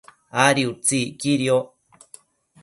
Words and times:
Adi 0.45 0.63
utsi 0.71 0.97
iquidioc 1.09 1.65